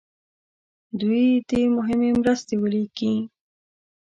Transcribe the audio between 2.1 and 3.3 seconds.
مرستې ولیکي.